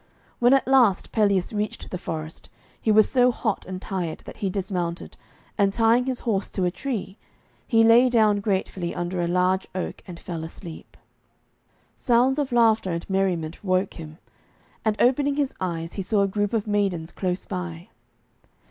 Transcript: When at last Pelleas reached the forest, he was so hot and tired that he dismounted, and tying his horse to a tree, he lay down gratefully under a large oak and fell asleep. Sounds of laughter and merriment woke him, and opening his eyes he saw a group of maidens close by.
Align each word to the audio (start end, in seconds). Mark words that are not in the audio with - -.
When 0.39 0.55
at 0.55 0.67
last 0.67 1.11
Pelleas 1.11 1.53
reached 1.53 1.91
the 1.91 1.97
forest, 1.99 2.49
he 2.81 2.91
was 2.91 3.07
so 3.07 3.31
hot 3.31 3.67
and 3.67 3.79
tired 3.79 4.23
that 4.25 4.37
he 4.37 4.49
dismounted, 4.49 5.15
and 5.59 5.71
tying 5.71 6.05
his 6.07 6.21
horse 6.21 6.49
to 6.49 6.65
a 6.65 6.71
tree, 6.71 7.17
he 7.67 7.83
lay 7.83 8.09
down 8.09 8.39
gratefully 8.39 8.95
under 8.95 9.21
a 9.21 9.27
large 9.27 9.67
oak 9.75 10.01
and 10.07 10.19
fell 10.19 10.43
asleep. 10.43 10.97
Sounds 11.95 12.39
of 12.39 12.51
laughter 12.51 12.89
and 12.91 13.07
merriment 13.11 13.63
woke 13.63 13.93
him, 13.93 14.17
and 14.83 14.99
opening 14.99 15.35
his 15.35 15.53
eyes 15.61 15.93
he 15.93 16.01
saw 16.01 16.21
a 16.23 16.27
group 16.27 16.51
of 16.53 16.65
maidens 16.65 17.11
close 17.11 17.45
by. 17.45 17.89